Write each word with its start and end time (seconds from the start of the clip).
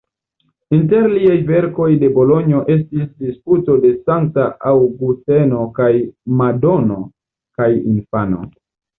Inter 0.75 1.03
liaj 1.15 1.33
verkoj 1.49 1.89
de 2.03 2.07
Bolonjo 2.13 2.61
estis 2.75 3.03
"Disputo 3.25 3.75
de 3.83 3.91
Sankta 3.97 4.45
Aŭgusteno" 4.71 5.59
kaj 5.75 5.91
"Madono 6.39 6.97
kaj 7.61 7.69
infano". 7.93 8.41